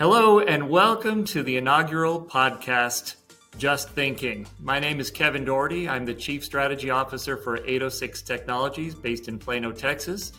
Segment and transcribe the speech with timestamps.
[0.00, 3.16] Hello, and welcome to the inaugural podcast,
[3.58, 4.46] Just Thinking.
[4.58, 5.90] My name is Kevin Dougherty.
[5.90, 10.32] I'm the Chief Strategy Officer for 806 Technologies based in Plano, Texas.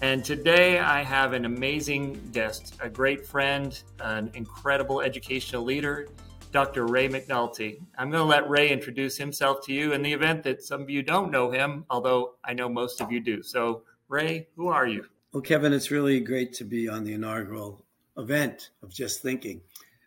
[0.00, 6.08] And today I have an amazing guest, a great friend, an incredible educational leader,
[6.50, 6.86] Dr.
[6.86, 7.82] Ray McNulty.
[7.98, 10.88] I'm going to let Ray introduce himself to you in the event that some of
[10.88, 13.42] you don't know him, although I know most of you do.
[13.42, 15.04] So, Ray, who are you?
[15.34, 17.83] Well, Kevin, it's really great to be on the inaugural
[18.16, 19.60] event of Just Thinking.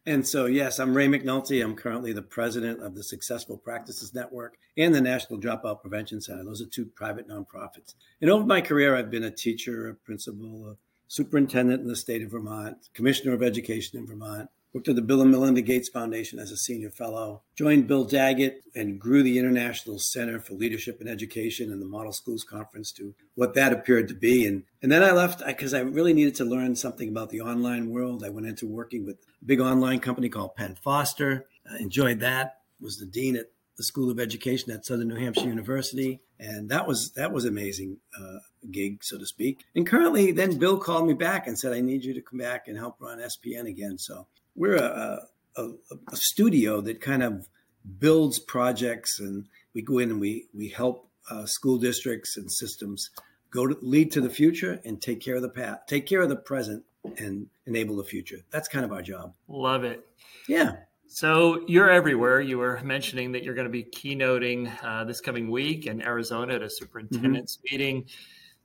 [0.05, 1.61] And so, yes, I'm Ray McNulty.
[1.61, 6.45] I'm currently the president of the Successful Practices Network and the National Dropout Prevention Center.
[6.45, 7.95] Those are two private nonprofits.
[8.21, 10.77] And over my career, I've been a teacher, a principal, a
[11.09, 15.23] superintendent in the state of Vermont, commissioner of education in Vermont, worked at the Bill
[15.23, 19.97] and Melinda Gates Foundation as a senior fellow, joined Bill Daggett and grew the International
[19.97, 24.13] Center for Leadership and Education and the Model Schools Conference to what that appeared to
[24.13, 24.45] be.
[24.45, 27.89] And, and then I left because I really needed to learn something about the online
[27.89, 28.23] world.
[28.23, 31.47] I went into working with a big online company called Penn Foster.
[31.67, 35.47] I enjoyed that, was the dean at the School of Education at Southern New Hampshire
[35.47, 38.39] University, and that was that was amazing uh,
[38.71, 39.65] gig, so to speak.
[39.75, 42.67] And currently, then Bill called me back and said, "I need you to come back
[42.67, 44.27] and help run SPN again." So
[44.57, 45.21] we're a,
[45.55, 45.69] a,
[46.11, 47.47] a studio that kind of
[47.99, 53.09] builds projects and we go in and we, we help uh, school districts and systems
[53.51, 56.29] go to lead to the future and take care of the past, take care of
[56.29, 56.83] the present
[57.17, 58.39] and enable the future.
[58.51, 59.33] That's kind of our job.
[59.47, 60.05] Love it.
[60.47, 60.77] Yeah.
[61.07, 62.41] So you're everywhere.
[62.41, 66.55] You were mentioning that you're going to be keynoting uh, this coming week in Arizona
[66.55, 67.75] at a superintendent's mm-hmm.
[67.75, 68.05] meeting.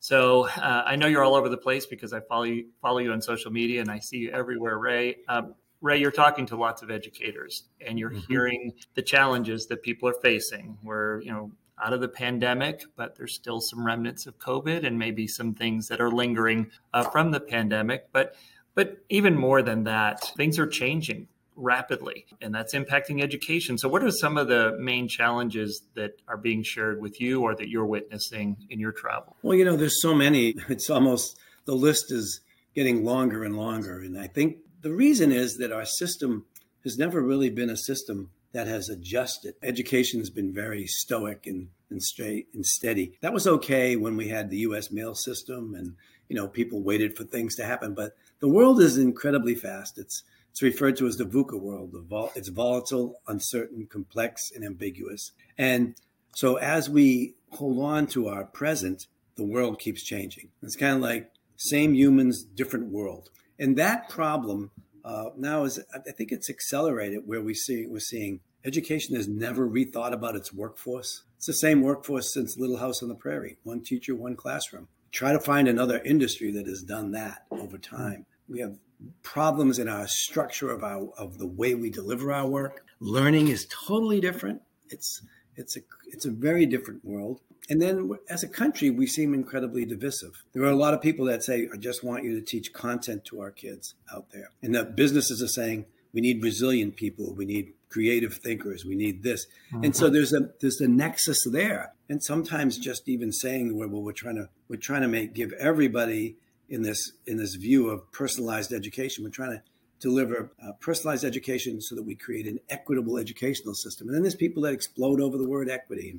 [0.01, 3.13] So uh, I know you're all over the place because I follow you, follow you
[3.13, 5.19] on social media and I see you everywhere, Ray.
[5.29, 8.33] Um, Ray, you're talking to lots of educators and you're mm-hmm.
[8.33, 10.79] hearing the challenges that people are facing.
[10.83, 11.51] We're, you know,
[11.83, 15.89] out of the pandemic, but there's still some remnants of COVID and maybe some things
[15.89, 18.07] that are lingering uh, from the pandemic.
[18.13, 18.37] But,
[18.75, 23.77] but even more than that, things are changing rapidly and that's impacting education.
[23.77, 27.55] So, what are some of the main challenges that are being shared with you or
[27.57, 29.37] that you're witnessing in your travel?
[29.43, 30.55] Well, you know, there's so many.
[30.69, 32.41] It's almost the list is
[32.75, 34.01] getting longer and longer.
[34.01, 36.45] And I think the reason is that our system
[36.85, 39.55] has never really been a system that has adjusted.
[39.63, 43.13] Education has been very stoic and, and straight and steady.
[43.21, 45.95] That was okay when we had the US mail system and
[46.29, 49.99] you know people waited for things to happen, but the world is incredibly fast.
[49.99, 51.95] It's it's referred to as the VUCA world.
[52.37, 55.33] It's volatile, uncertain, complex, and ambiguous.
[55.57, 55.95] And
[56.35, 59.07] so as we hold on to our present,
[59.37, 60.51] the world keeps changing.
[60.63, 63.31] It's kind of like same humans, different world.
[63.63, 64.73] And that problem
[65.05, 69.69] uh, now is, I think it's accelerated where we see we're seeing education has never
[69.69, 71.23] rethought about its workforce.
[71.37, 74.89] It's the same workforce since Little House on the Prairie, one teacher, one classroom.
[75.13, 78.27] Try to find another industry that has done that over time.
[78.49, 78.79] We have
[79.23, 82.85] problems in our structure of our of the way we deliver our work.
[82.99, 84.61] Learning is totally different.
[84.89, 85.23] It's
[85.55, 87.41] it's a it's a very different world.
[87.69, 90.43] And then as a country, we seem incredibly divisive.
[90.53, 93.25] There are a lot of people that say, I just want you to teach content
[93.27, 94.51] to our kids out there.
[94.63, 97.35] And the businesses are saying, we need resilient people.
[97.35, 98.85] We need creative thinkers.
[98.85, 99.47] We need this.
[99.73, 99.85] Mm-hmm.
[99.85, 100.15] And so mm-hmm.
[100.15, 101.93] there's a there's a nexus there.
[102.09, 106.37] And sometimes just even saying well, we're trying to we're trying to make give everybody
[106.69, 109.25] in this in this view of personalized education.
[109.25, 109.63] We're trying to
[110.01, 114.09] deliver uh, personalized education so that we create an equitable educational system.
[114.09, 116.19] And then there's people that explode over the word equity.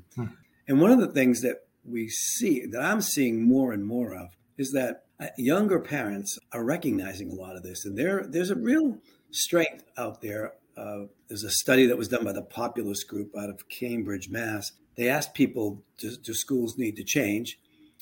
[0.68, 4.29] And one of the things that we see, that I'm seeing more and more of,
[4.57, 7.85] is that uh, younger parents are recognizing a lot of this.
[7.85, 8.97] And there, there's a real
[9.31, 10.53] strength out there.
[10.78, 14.72] Uh, there's a study that was done by the Populace Group out of Cambridge, Mass.
[14.96, 17.59] They asked people, do, do schools need to change?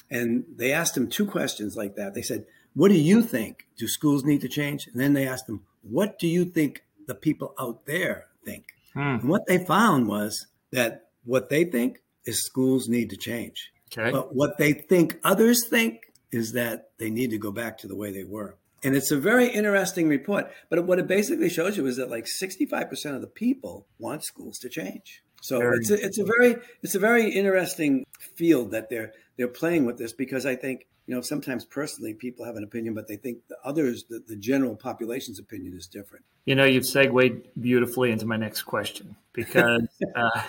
[0.09, 2.13] And they asked them two questions like that.
[2.13, 3.65] They said, What do you think?
[3.77, 4.87] Do schools need to change?
[4.87, 8.65] And then they asked them, What do you think the people out there think?
[8.93, 8.99] Hmm.
[8.99, 13.71] And what they found was that what they think is schools need to change.
[13.91, 14.11] Okay.
[14.11, 17.95] But what they think others think is that they need to go back to the
[17.95, 18.55] way they were.
[18.83, 20.51] And it's a very interesting report.
[20.69, 24.57] But what it basically shows you is that like 65% of the people want schools
[24.59, 25.23] to change.
[25.41, 29.47] So very it's a, it's a very it's a very interesting field that they're they're
[29.47, 33.07] playing with this because I think you know sometimes personally people have an opinion, but
[33.07, 36.25] they think the others the, the general population's opinion is different.
[36.45, 40.43] You know, you've segued beautifully into my next question because uh,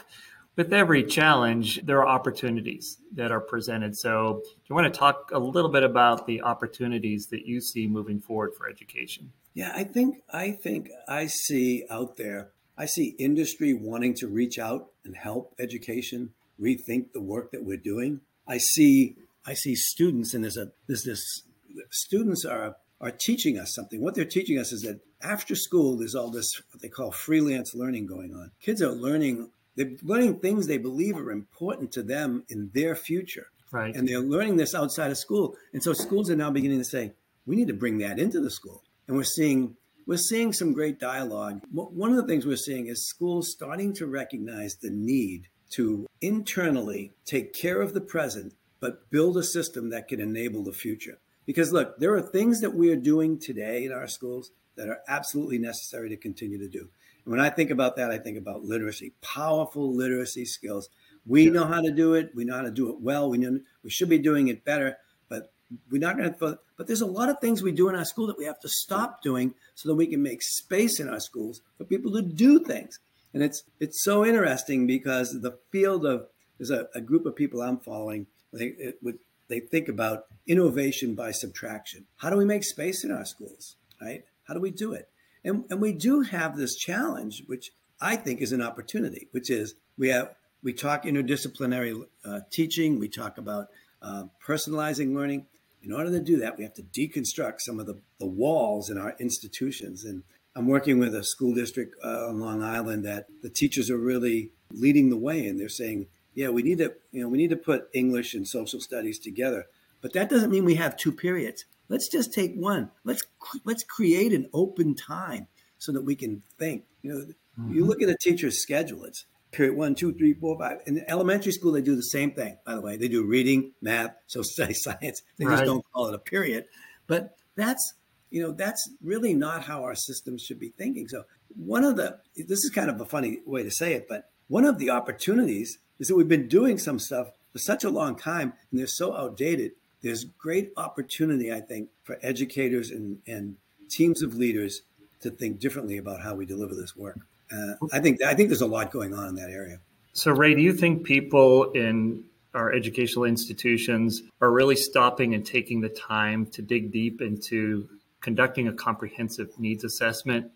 [0.56, 3.96] with every challenge, there are opportunities that are presented.
[3.96, 7.87] So, do you want to talk a little bit about the opportunities that you see
[7.87, 9.32] moving forward for education?
[9.54, 12.50] Yeah, I think I think I see out there.
[12.76, 17.76] I see industry wanting to reach out and help education rethink the work that we're
[17.76, 18.20] doing.
[18.46, 19.16] I see
[19.46, 21.43] I see students, and there's a there's this
[21.90, 24.00] students are are teaching us something.
[24.00, 27.75] What they're teaching us is that after school, there's all this what they call freelance
[27.75, 28.52] learning going on.
[28.60, 33.48] Kids are learning, they're learning things they believe are important to them in their future.
[33.70, 33.94] Right.
[33.94, 35.56] And they're learning this outside of school.
[35.72, 37.12] And so schools are now beginning to say,
[37.46, 38.84] we need to bring that into the school.
[39.08, 39.76] And we're seeing
[40.06, 41.62] we're seeing some great dialogue.
[41.70, 47.12] One of the things we're seeing is schools starting to recognize the need to internally
[47.25, 51.18] take care of the present, but build a system that can enable the future.
[51.46, 55.00] Because look, there are things that we are doing today in our schools that are
[55.08, 56.88] absolutely necessary to continue to do.
[57.24, 60.88] And when I think about that, I think about literacy, powerful literacy skills.
[61.26, 62.32] We know how to do it.
[62.34, 63.30] We know how to do it well.
[63.30, 64.96] We know we should be doing it better,
[65.28, 65.52] but
[65.90, 66.58] we're not going to.
[66.76, 68.69] But there's a lot of things we do in our school that we have to
[68.69, 72.58] stop doing so that we can make space in our schools for people to do
[72.58, 72.98] things.
[73.34, 76.26] And it's it's so interesting because the field of
[76.58, 78.26] there's a, a group of people I'm following.
[78.52, 79.18] They it would
[79.48, 82.06] they think about innovation by subtraction.
[82.16, 83.76] How do we make space in our schools?
[84.00, 84.25] Right?
[84.44, 85.08] How do we do it?
[85.44, 89.74] And and we do have this challenge, which I think is an opportunity, which is
[89.96, 92.98] we have we talk interdisciplinary uh, teaching.
[92.98, 93.68] We talk about
[94.00, 95.46] uh, personalizing learning.
[95.82, 98.98] In order to do that, we have to deconstruct some of the, the walls in
[98.98, 100.04] our institutions.
[100.04, 100.22] And
[100.54, 104.50] I'm working with a school district uh, on Long Island that the teachers are really
[104.72, 107.56] leading the way, and they're saying, "Yeah, we need to, you know, we need to
[107.56, 109.66] put English and social studies together."
[110.00, 111.64] But that doesn't mean we have two periods.
[111.92, 112.90] Let's just take one.
[113.04, 113.22] Let's
[113.64, 116.84] let's create an open time so that we can think.
[117.02, 117.18] You know,
[117.60, 117.74] mm-hmm.
[117.74, 120.78] you look at a teacher's schedule; it's period one, two, three, four, five.
[120.86, 122.96] In elementary school, they do the same thing, by the way.
[122.96, 125.20] They do reading, math, social studies, science.
[125.36, 125.52] They right.
[125.52, 126.64] just don't call it a period.
[127.06, 127.92] But that's,
[128.30, 131.08] you know, that's really not how our systems should be thinking.
[131.08, 131.24] So
[131.54, 134.64] one of the, this is kind of a funny way to say it, but one
[134.64, 138.54] of the opportunities is that we've been doing some stuff for such a long time
[138.70, 139.72] and they're so outdated.
[140.02, 143.56] There's great opportunity, I think, for educators and, and
[143.88, 144.82] teams of leaders
[145.20, 147.20] to think differently about how we deliver this work
[147.52, 149.78] uh, I think I think there's a lot going on in that area.
[150.14, 155.81] So, Ray, do you think people in our educational institutions are really stopping and taking
[155.81, 157.88] the time to dig deep into
[158.20, 160.50] conducting a comprehensive needs assessment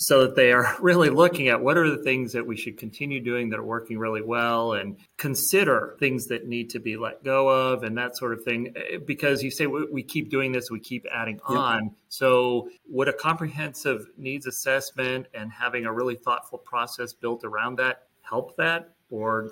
[0.00, 3.20] so that they are really looking at what are the things that we should continue
[3.20, 7.48] doing that are working really well and consider things that need to be let go
[7.48, 8.72] of and that sort of thing.
[8.74, 11.94] Eh, because you say we keep doing this we keep adding on.
[12.08, 18.04] So would a comprehensive needs assessment and having a really thoughtful process built around that
[18.22, 18.94] help that?
[19.10, 19.48] Or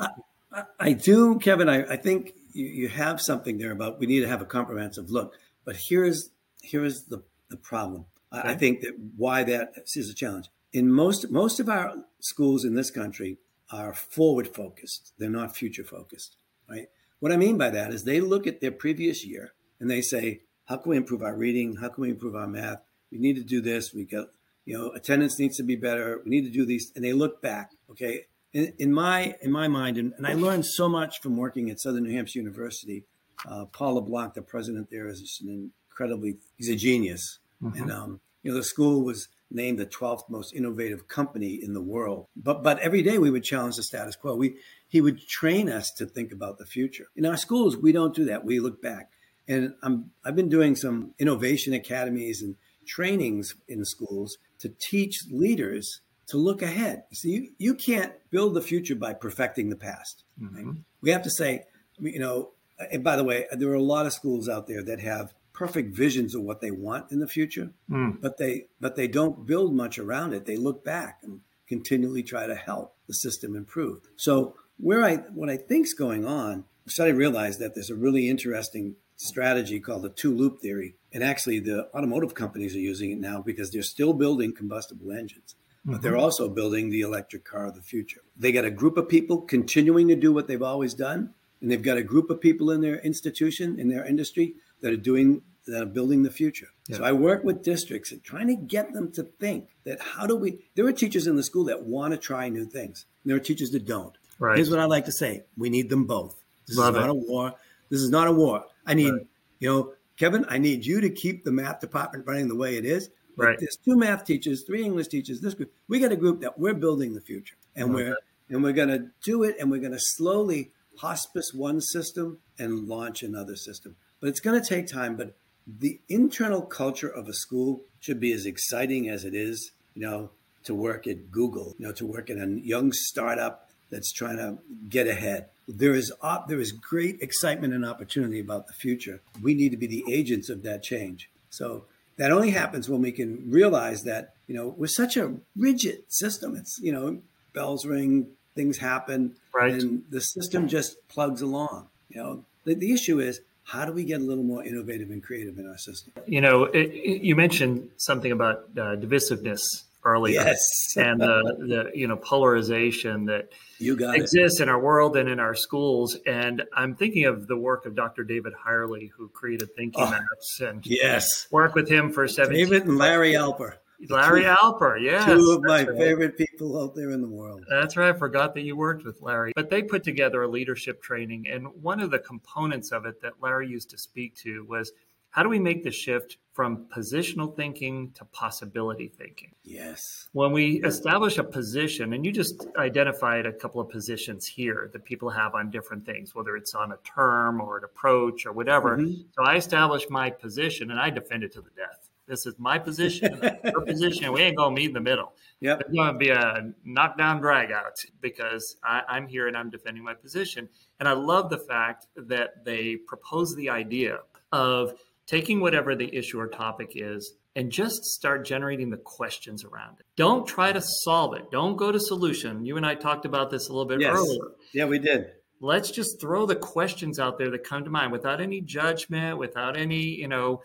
[0.50, 1.68] i, I do kevin.
[1.68, 5.10] I, I think you, you have something there about we need to have a comprehensive
[5.10, 5.34] look.
[5.66, 6.30] But here's
[6.62, 8.48] here's the, the problem Okay.
[8.48, 10.48] I think that why that is a challenge.
[10.72, 13.38] In most most of our schools in this country
[13.70, 15.12] are forward focused.
[15.18, 16.36] They're not future focused,
[16.68, 16.88] right?
[17.20, 20.42] What I mean by that is they look at their previous year and they say,
[20.66, 21.76] how can we improve our reading?
[21.76, 22.82] How can we improve our math?
[23.10, 23.92] We need to do this.
[23.94, 24.28] We got,
[24.64, 26.20] you know, attendance needs to be better.
[26.24, 26.92] We need to do these.
[26.94, 28.26] And they look back, okay?
[28.52, 31.80] In, in my in my mind, and, and, I learned so much from working at
[31.80, 33.04] Southern New Hampshire University.
[33.48, 37.38] Uh, Paul LeBlanc, the president there, is an incredibly, he's a genius.
[37.62, 37.82] Mm-hmm.
[37.82, 41.80] And um, you know, the school was named the 12th most innovative company in the
[41.82, 42.26] world.
[42.36, 44.34] But but every day we would challenge the status quo.
[44.34, 44.56] We
[44.86, 47.06] he would train us to think about the future.
[47.16, 48.44] In our schools, we don't do that.
[48.44, 49.10] We look back.
[49.46, 56.00] And I'm I've been doing some innovation academies and trainings in schools to teach leaders
[56.28, 57.04] to look ahead.
[57.12, 60.24] See, you, you can't build the future by perfecting the past.
[60.40, 60.56] Mm-hmm.
[60.56, 60.76] Right?
[61.00, 61.64] We have to say,
[61.98, 62.50] you know,
[62.92, 65.92] and by the way, there are a lot of schools out there that have perfect
[65.92, 68.16] visions of what they want in the future, mm.
[68.20, 70.46] but they but they don't build much around it.
[70.46, 74.02] They look back and continually try to help the system improve.
[74.14, 77.96] So where I what I think's going on, I started to realize that there's a
[77.96, 80.94] really interesting strategy called the two loop theory.
[81.12, 85.56] And actually the automotive companies are using it now because they're still building combustible engines.
[85.84, 86.02] But mm-hmm.
[86.02, 88.20] they're also building the electric car of the future.
[88.36, 91.82] They got a group of people continuing to do what they've always done, and they've
[91.82, 95.82] got a group of people in their institution, in their industry, that are doing that
[95.82, 96.68] are building the future.
[96.88, 96.98] Yeah.
[96.98, 100.36] So I work with districts and trying to get them to think that how do
[100.36, 103.06] we there are teachers in the school that want to try new things.
[103.22, 104.16] And there are teachers that don't.
[104.38, 104.56] Right.
[104.56, 105.44] Here's what I like to say.
[105.56, 106.42] We need them both.
[106.66, 107.10] This Love is not it.
[107.10, 107.54] a war.
[107.90, 108.64] This is not a war.
[108.86, 109.26] I need, right.
[109.58, 112.84] you know, Kevin, I need you to keep the math department running the way it
[112.84, 113.10] is.
[113.36, 113.58] Right.
[113.58, 115.72] There's two math teachers, three English teachers, this group.
[115.88, 117.54] We got a group that we're building the future.
[117.76, 118.16] And we're
[118.50, 123.56] and we're gonna do it and we're gonna slowly hospice one system and launch another
[123.56, 123.96] system.
[124.20, 125.16] But it's going to take time.
[125.16, 125.36] But
[125.78, 130.30] the internal culture of a school should be as exciting as it is, you know,
[130.64, 134.58] to work at Google, you know, to work in a young startup that's trying to
[134.88, 135.46] get ahead.
[135.66, 139.20] There is op- there is great excitement and opportunity about the future.
[139.42, 141.30] We need to be the agents of that change.
[141.50, 141.84] So
[142.16, 146.56] that only happens when we can realize that, you know, we're such a rigid system.
[146.56, 147.20] It's, you know,
[147.52, 149.72] bells ring, things happen, right.
[149.72, 151.88] and the system just plugs along.
[152.10, 155.22] You know, the, the issue is how do we get a little more innovative and
[155.22, 156.14] creative in our system?
[156.26, 159.60] You know, it, it, you mentioned something about uh, divisiveness
[160.04, 160.58] earlier, yes.
[160.96, 164.62] and the, the you know polarization that you got exists it.
[164.62, 166.16] in our world and in our schools.
[166.26, 168.24] And I'm thinking of the work of Dr.
[168.24, 171.46] David Hyerle, who created Thinking Oh, Maps, and Yes.
[171.50, 173.74] worked with him for 17 David and Larry Alper.
[174.08, 175.24] Larry Two- Alper, yes.
[175.24, 175.98] Two of my right.
[175.98, 177.64] favorite people out there in the world.
[177.68, 178.14] That's right.
[178.14, 179.52] I forgot that you worked with Larry.
[179.56, 181.48] But they put together a leadership training.
[181.48, 184.92] And one of the components of it that Larry used to speak to was
[185.30, 189.54] how do we make the shift from positional thinking to possibility thinking?
[189.62, 190.28] Yes.
[190.32, 195.04] When we establish a position, and you just identified a couple of positions here that
[195.04, 198.96] people have on different things, whether it's on a term or an approach or whatever.
[198.96, 199.26] Mhm.
[199.32, 202.07] So I establish my position and I defend it to the death.
[202.28, 204.32] This is my position, your position.
[204.32, 205.32] We ain't gonna meet in the middle.
[205.60, 205.80] Yep.
[205.80, 210.04] It's going to be a knockdown drag out because I, I'm here and I'm defending
[210.04, 210.68] my position.
[211.00, 214.18] And I love the fact that they propose the idea
[214.52, 214.92] of
[215.26, 220.06] taking whatever the issue or topic is and just start generating the questions around it.
[220.16, 221.50] Don't try to solve it.
[221.50, 222.64] Don't go to solution.
[222.64, 224.16] You and I talked about this a little bit Yes.
[224.16, 224.44] earlier.
[224.72, 225.32] Yeah, we did.
[225.60, 229.76] Let's just throw the questions out there that come to mind without any judgment, without
[229.76, 230.62] any, you know,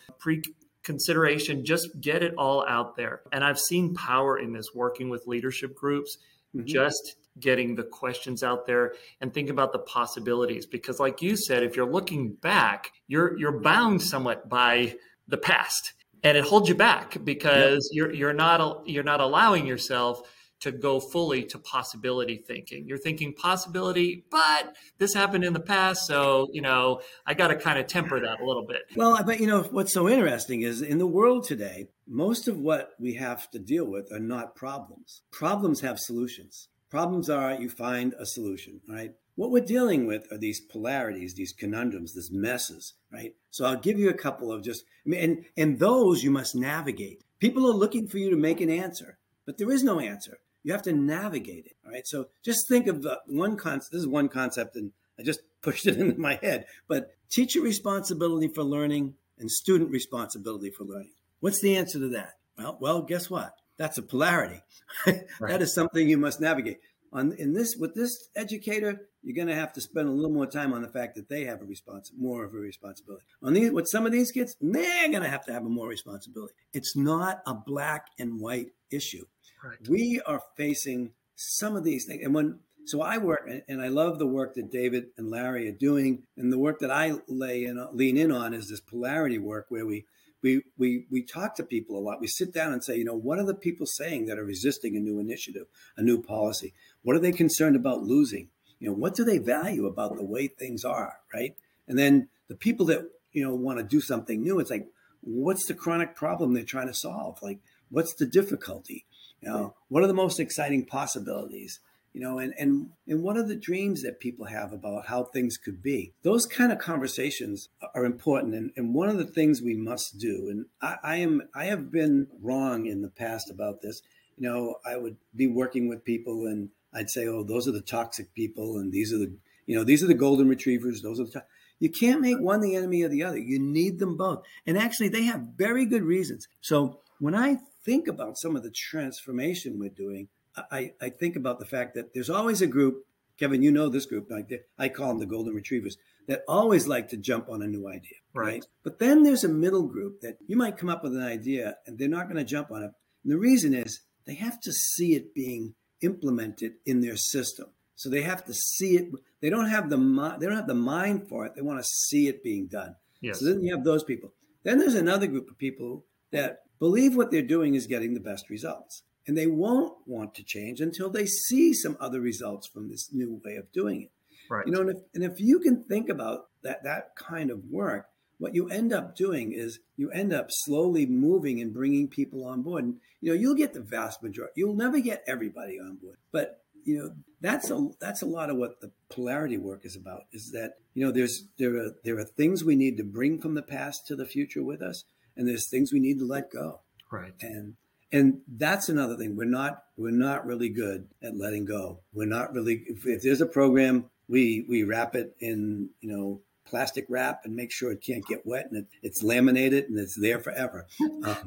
[0.84, 1.66] pre-consideration.
[1.66, 3.22] Just get it all out there.
[3.32, 6.18] And I've seen power in this working with leadership groups
[6.56, 6.66] Mhm.
[6.66, 11.64] just getting the questions out there and think about the possibilities because like you said
[11.64, 14.96] if you're looking back you're you're bound somewhat by
[15.28, 20.22] the past and it holds you back because you're you're not you're not allowing yourself
[20.64, 26.08] to go fully to possibility thinking you're thinking possibility but this happened in the past
[26.08, 29.40] so you know i got to kind of temper that a little bit Well, but
[29.40, 33.50] you know what's so interesting is in the world today, most of what we have
[33.52, 35.22] to deal with are not problems.
[35.32, 36.70] Problems have solutions.
[36.90, 39.12] Problems are you find a solution, right?
[39.36, 43.34] What we're dealing with are these polarities, these conundrums, these messes, right?
[43.50, 47.24] So I'll give you a couple of just, and and those you must navigate.
[47.40, 50.38] People are looking for you to make an answer, but there is no answer.
[50.64, 52.08] You have to navigate it, all right?
[52.08, 53.92] So just think of the one concept.
[53.92, 56.66] This is one concept, and I just pushed it into my head.
[56.88, 61.12] But teacher responsibility for learning and student responsibility for learning.
[61.40, 62.34] What's the answer to that?
[62.58, 63.54] Well, well, guess what?
[63.78, 64.62] That's a polarity.
[65.06, 66.78] that is something you must navigate.
[67.14, 70.48] On in this with this educator, you're going to have to spend a little more
[70.48, 73.24] time on the fact that they have a response, more of a responsibility.
[73.44, 75.88] On these, with some of these kids, they're going to have to have a more
[75.88, 76.54] responsibility.
[76.74, 79.26] It's not a black and white issue.
[79.64, 83.82] right We are facing some of these things, and when so I work, and- and
[83.82, 87.22] I love the work that David and Larry are doing, and the work that I
[87.28, 90.06] lay in, lean in on is this polarity work where we
[90.44, 92.20] we we we talk to people a lot.
[92.20, 94.98] We sit down and say, you know, what are the people saying that are resisting
[94.98, 96.74] a new initiative, a new policy?
[97.04, 98.50] What are they concerned about losing?
[98.80, 101.56] You know, what do they value about the way things are, right?
[101.88, 104.88] And then the people that you know want to do something new, it's like,
[105.22, 107.42] what's the chronic problem they're trying to solve?
[107.42, 109.06] Like, what's the difficulty?
[109.42, 111.80] You know, what are the most exciting possibilities?
[112.14, 115.58] You know, and and and what are the dreams that people have about how things
[115.58, 116.14] could be?
[116.22, 120.48] Those kind of conversations are important, and, and one of the things we must do.
[120.50, 124.02] And I, I am I have been wrong in the past about this.
[124.38, 127.82] You know, I would be working with people, and I'd say, "Oh, those are the
[127.82, 129.36] toxic people, and these are the
[129.66, 131.02] you know these are the golden retrievers.
[131.02, 131.46] Those are the." To-.
[131.80, 133.38] You can't make one the enemy of the other.
[133.38, 136.48] You need them both, and actually, they have very good reasons.
[136.62, 140.30] So when I think about some of the transformation we're doing.
[140.56, 143.06] I, I think about the fact that there's always a group,
[143.40, 145.98] Kevin, you know this group, like I call them the golden retrievers,
[146.28, 148.18] that always like to jump on a new idea.
[148.34, 148.66] Right.
[148.84, 151.98] But then there's a middle group that you might come up with an idea and
[151.98, 152.92] they're not going to jump on it.
[153.24, 157.68] And the reason is they have to see it being implemented in their system.
[157.96, 159.12] So they have to see it.
[159.42, 159.98] They don't have the
[160.40, 161.54] they don't have the mind for it.
[161.56, 162.96] They want to see it being done.
[163.22, 164.34] yes So then you have those people.
[164.64, 168.50] Then there's another group of people that believe what they're doing is getting the best
[168.50, 169.04] results.
[169.26, 173.40] And they won't want to change until they see some other results from this new
[173.46, 174.12] way of doing it.
[174.50, 177.64] right You know, and if, and if you can think about that that kind of
[177.70, 178.08] work,
[178.44, 182.62] what you end up doing is you end up slowly moving and bringing people on
[182.62, 182.84] board.
[182.84, 184.52] And you know, you'll get the vast majority.
[184.58, 188.58] You'll never get everybody on board, but you know that's a that's a lot of
[188.58, 190.24] what the polarity work is about.
[190.34, 193.56] Is that you know there's there are there are things we need to bring from
[193.56, 195.06] the past to the future with us,
[195.38, 196.82] and there's things we need to let go.
[197.10, 197.76] right And
[198.12, 199.38] and that's another thing.
[199.38, 202.02] We're not we're not really good at letting go.
[202.14, 206.42] We're not really if, if there's a program, we we wrap it in, you know,
[206.66, 210.16] plastic wrap and make sure it can't get wet and it, it's laminated and it's
[210.16, 210.88] there forever.
[211.24, 211.38] Um,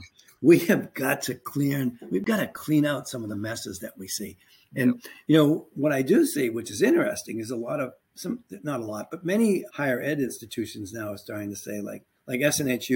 [0.43, 3.99] we have got to clean, we've got to clean out some of the messes that
[3.99, 4.37] we see.
[4.75, 8.41] And, you know, what I do see, which is interesting, is a lot of some,
[8.63, 12.41] not a lot, but many higher ed institutions now are starting to say, like, like
[12.41, 12.89] SNHU,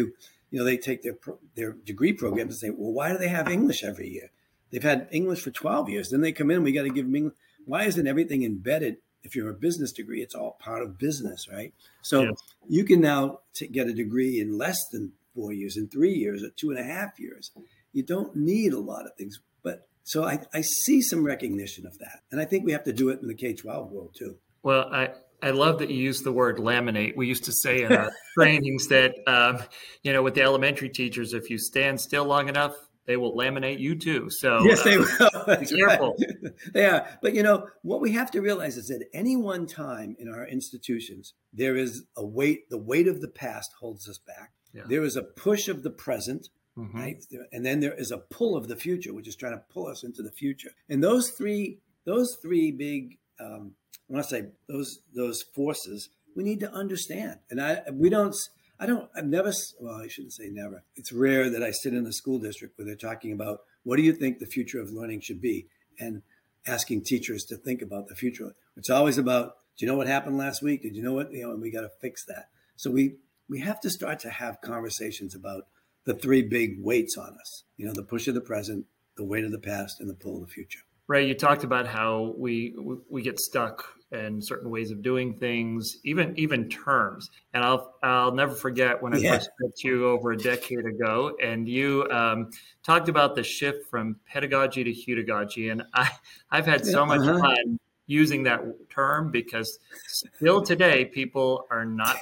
[0.50, 1.17] you know, they take their
[1.55, 4.31] their degree programs and say, well, why do they have English every year?
[4.71, 6.11] They've had English for 12 years.
[6.11, 7.35] Then they come in, we got to give them English.
[7.65, 8.97] Why isn't everything embedded?
[9.23, 11.75] If you're a business degree, it's all part of business, right?
[12.03, 12.43] So yes.
[12.69, 16.43] you can now t- get a degree in less than four years, in three years,
[16.43, 17.50] or two and a half years.
[17.93, 19.41] You don't need a lot of things.
[19.62, 22.21] But so I, I see some recognition of that.
[22.31, 24.37] And I think we have to do it in the K 12 world too.
[24.62, 25.11] Well, I,
[25.43, 27.17] I love that you use the word laminate.
[27.17, 29.62] We used to say in our trainings that, um,
[30.03, 32.75] you know, with the elementary teachers, if you stand still long enough,
[33.11, 34.29] they will laminate you too.
[34.31, 35.00] So yes, they uh,
[35.47, 35.57] will.
[35.61, 36.17] be careful.
[36.19, 36.52] Right.
[36.75, 40.29] Yeah, but you know what we have to realize is that any one time in
[40.29, 42.71] our institutions, there is a weight.
[42.71, 44.52] The weight of the past holds us back.
[44.73, 44.83] Yeah.
[44.87, 46.97] There is a push of the present, mm-hmm.
[46.97, 47.25] right?
[47.50, 50.05] And then there is a pull of the future, which is trying to pull us
[50.05, 50.71] into the future.
[50.88, 53.73] And those three, those three big um,
[54.09, 57.40] I want to say those those forces we need to understand.
[57.50, 58.35] And I we don't
[58.80, 60.82] I don't I've never well I shouldn't say never.
[60.96, 64.02] It's rare that I sit in a school district where they're talking about what do
[64.02, 65.66] you think the future of learning should be
[65.99, 66.22] and
[66.66, 68.54] asking teachers to think about the future.
[68.76, 70.82] It's always about do you know what happened last week?
[70.82, 71.52] Did you know what you know?
[71.52, 72.49] And we got to fix that.
[72.76, 73.16] So we
[73.49, 75.66] we have to start to have conversations about
[76.04, 77.64] the three big weights on us.
[77.76, 80.37] You know, the push of the present, the weight of the past, and the pull
[80.37, 80.80] of the future.
[81.06, 82.75] Ray, you talked about how we
[83.08, 87.31] we get stuck in certain ways of doing things, even even terms.
[87.55, 89.37] And I'll I'll never forget when I yeah.
[89.37, 92.50] first met you over a decade ago, and you um,
[92.83, 96.11] talked about the shift from pedagogy to heutagogy, and I
[96.50, 97.38] I've had so much uh-huh.
[97.40, 97.79] fun
[98.11, 102.17] using that term because still today people are not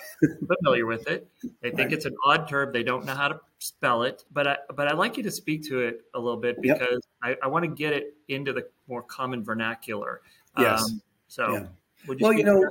[0.60, 1.26] familiar with it.
[1.62, 1.92] They think right.
[1.94, 2.74] it's an odd term.
[2.74, 4.24] They don't know how to spell it.
[4.30, 7.38] But I but I'd like you to speak to it a little bit because yep.
[7.42, 10.20] I, I want to get it into the more common vernacular.
[10.58, 10.82] Yes.
[10.82, 11.66] Um, so yeah.
[12.06, 12.64] You well, you know,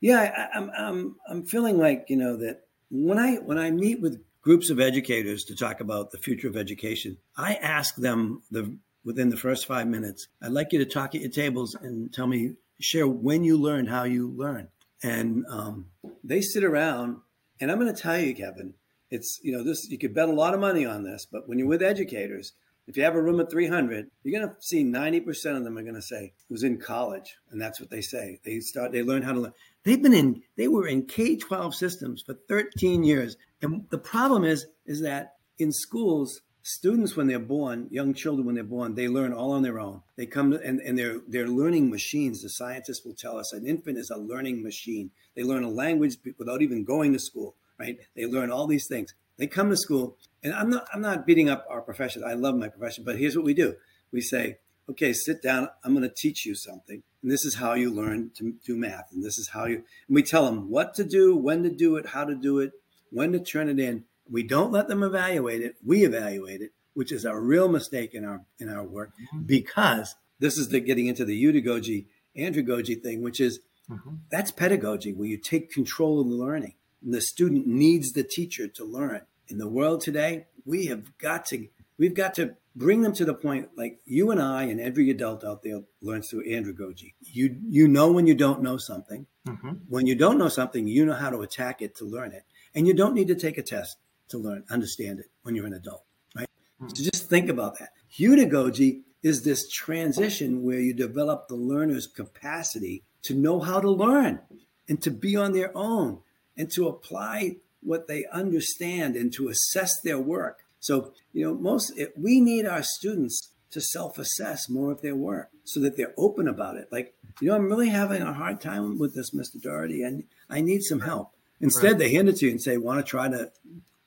[0.00, 4.00] yeah, I, I'm I'm I'm feeling like you know that when I when I meet
[4.00, 8.76] with groups of educators to talk about the future of education, I ask them the
[9.04, 10.28] within the first five minutes.
[10.42, 13.88] I'd like you to talk at your tables and tell me, share when you learned
[13.88, 14.68] how you learn.
[15.02, 15.86] And um,
[16.24, 17.18] they sit around,
[17.60, 18.74] and I'm going to tell you, Kevin,
[19.10, 19.88] it's you know this.
[19.88, 22.52] You could bet a lot of money on this, but when you're with educators,
[22.88, 25.82] if you have a room of 300, you're going to see 90% of them are
[25.82, 28.40] going to say it was in college, and that's what they say.
[28.44, 29.52] They start, they learn how to learn.
[29.84, 34.66] They've been in, they were in K-12 systems for 13 years, and the problem is,
[34.86, 39.32] is that in schools students when they're born young children when they're born they learn
[39.32, 40.02] all on their own.
[40.16, 42.42] They come to, and, and they're they're learning machines.
[42.42, 45.10] The scientists will tell us an infant is a learning machine.
[45.34, 47.98] They learn a language without even going to school right?
[48.16, 51.48] They learn all these things they come to school and i'm not i'm not beating
[51.48, 53.74] up our profession i love my profession but here's what we do
[54.12, 57.74] we say okay sit down i'm going to teach you something and this is how
[57.74, 60.94] you learn to do math and this is how you and we tell them what
[60.94, 62.72] to do when to do it how to do it
[63.10, 65.76] when to turn it in we don't let them evaluate it.
[65.84, 69.44] We evaluate it, which is a real mistake in our in our work mm-hmm.
[69.44, 74.16] because this is the getting into the heutagogy, andragogy thing, which is mm-hmm.
[74.30, 76.74] that's pedagogy where you take control of the learning.
[77.02, 79.22] The student needs the teacher to learn.
[79.48, 83.34] In the world today, we have got to we've got to bring them to the
[83.34, 87.14] point like you and I and every adult out there learns through andragogy.
[87.20, 89.26] You you know when you don't know something.
[89.46, 89.70] Mm-hmm.
[89.88, 92.44] When you don't know something, you know how to attack it to learn it.
[92.74, 93.96] And you don't need to take a test
[94.28, 96.04] to learn, understand it when you're an adult,
[96.36, 96.48] right?
[96.80, 96.94] Mm-hmm.
[96.94, 97.90] So just think about that.
[98.18, 104.40] Heutagogy is this transition where you develop the learner's capacity to know how to learn
[104.88, 106.20] and to be on their own
[106.58, 110.64] and to apply what they understand and to assess their work.
[110.80, 115.50] So, you know, most it, we need our students to self-assess more of their work
[115.64, 116.88] so that they're open about it.
[116.90, 119.62] Like, you know, I'm really having a hard time with this, Mr.
[119.62, 121.32] Dougherty, and I need some help.
[121.60, 121.98] Instead, right.
[121.98, 123.50] they hand it to you and say, "Want to try to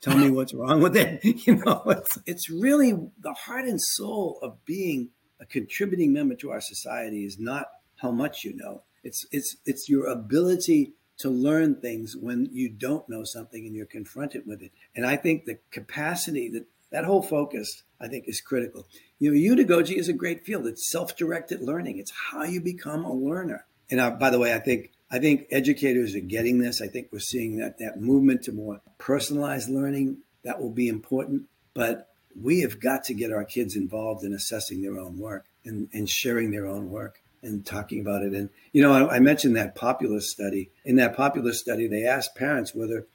[0.02, 1.24] tell me what's wrong with it.
[1.48, 5.10] You know, it's, it's really the heart and soul of being
[5.40, 8.84] a contributing member to our society is not how much you know.
[9.04, 13.86] It's it's it's your ability to learn things when you don't know something and you're
[13.86, 14.72] confronted with it.
[14.96, 18.86] And I think the capacity that that whole focus, I think, is critical.
[19.18, 20.68] You know, heutagogy is a great field.
[20.68, 22.00] It's self-directed learning.
[22.00, 23.66] It's how you become a learner.
[23.90, 26.82] And uh, by the way, I think I think educators are getting this.
[26.82, 31.44] I think we're seeing that that movement to more personalized learning that will be important.
[31.74, 35.90] But we have got to get our kids involved in assessing their own work and,
[35.94, 37.21] and sharing their own work.
[37.44, 38.34] And talking about it.
[38.34, 40.70] And, you know, I, I mentioned that Populace study.
[40.86, 43.08] In that Populace study, they asked parents whether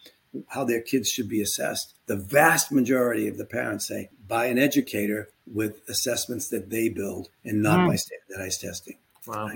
[0.48, 1.94] how their kids should be assessed.
[2.06, 7.28] The vast majority of the parents say by an educator with assessments that they build
[7.44, 7.88] and not mm.
[7.88, 8.98] by standardized testing.
[9.26, 9.50] Wow.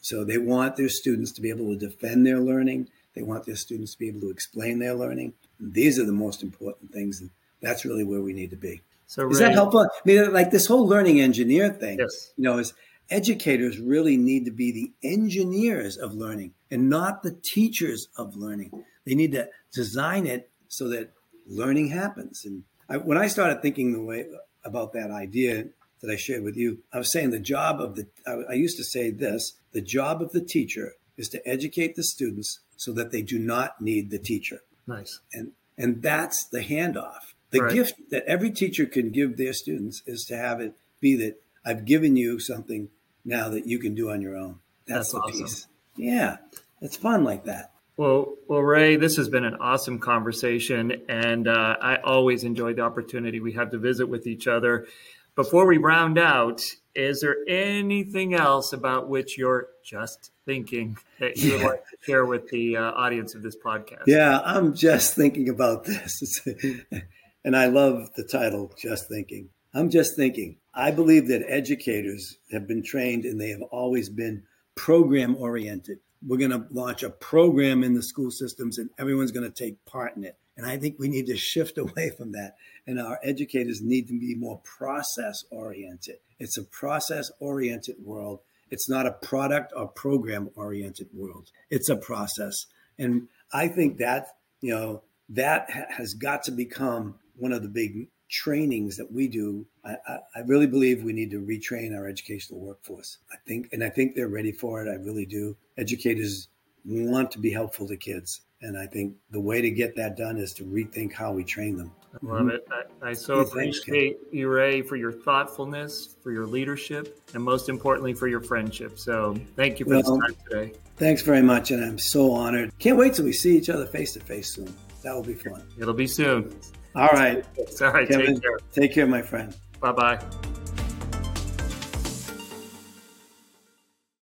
[0.00, 2.88] So they want their students to be able to defend their learning.
[3.14, 5.34] They want their students to be able to explain their learning.
[5.58, 7.20] And these are the most important things.
[7.20, 8.82] And that's really where we need to be.
[9.06, 9.80] So is that helpful?
[9.82, 12.32] I mean, like this whole learning engineer thing, yes.
[12.36, 12.74] you know, is
[13.10, 18.84] educators really need to be the engineers of learning and not the teachers of learning.
[19.04, 21.12] They need to design it so that
[21.46, 22.44] learning happens.
[22.44, 24.26] And I, when I started thinking the way
[24.64, 25.66] about that idea
[26.02, 28.76] that I shared with you, I was saying the job of the, I, I used
[28.78, 33.10] to say this the job of the teacher is to educate the students so that
[33.10, 34.60] they do not need the teacher.
[34.86, 35.20] Nice.
[35.32, 37.32] And, and that's the handoff.
[37.50, 37.72] The right.
[37.72, 41.84] gift that every teacher can give their students is to have it be that I've
[41.84, 42.88] given you something
[43.26, 44.60] now that you can do on your own.
[44.86, 45.46] That's, That's the awesome.
[45.46, 45.66] piece.
[45.96, 46.36] Yeah,
[46.80, 47.72] it's fun like that.
[47.96, 52.82] Well, well, Ray, this has been an awesome conversation, and uh, I always enjoy the
[52.82, 54.86] opportunity we have to visit with each other.
[55.34, 56.62] Before we round out,
[56.94, 62.24] is there anything else about which you're just thinking that you would like to share
[62.24, 64.04] with the uh, audience of this podcast?
[64.06, 66.46] Yeah, I'm just thinking about this,
[67.44, 70.56] and I love the title, "Just Thinking." I'm just thinking.
[70.76, 74.42] I believe that educators have been trained and they have always been
[74.74, 76.00] program oriented.
[76.26, 79.82] We're going to launch a program in the school systems and everyone's going to take
[79.86, 80.36] part in it.
[80.54, 82.56] And I think we need to shift away from that.
[82.86, 86.16] And our educators need to be more process oriented.
[86.38, 88.40] It's a process oriented world.
[88.70, 91.50] It's not a product or program oriented world.
[91.70, 92.66] It's a process.
[92.98, 94.26] And I think that,
[94.60, 99.66] you know, that has got to become one of the big trainings that we do,
[99.84, 99.96] I,
[100.34, 103.18] I, really believe we need to retrain our educational workforce.
[103.32, 104.90] I think, and I think they're ready for it.
[104.90, 105.56] I really do.
[105.78, 106.48] Educators
[106.84, 108.42] want to be helpful to kids.
[108.62, 111.76] And I think the way to get that done is to rethink how we train
[111.76, 111.92] them.
[112.14, 112.66] I love it.
[112.70, 118.14] I, I so appreciate you, Ray, for your thoughtfulness, for your leadership, and most importantly,
[118.14, 118.98] for your friendship.
[118.98, 120.78] So thank you for well, this time today.
[120.96, 121.70] Thanks very much.
[121.70, 122.72] And I'm so honored.
[122.78, 124.74] Can't wait till we see each other face to face soon.
[125.02, 125.62] That will be fun.
[125.78, 126.58] It'll be soon.
[126.96, 127.44] All right.
[127.82, 128.08] All right.
[128.08, 128.58] Kevin, take care.
[128.72, 129.54] Take care, my friend.
[129.80, 130.18] Bye bye.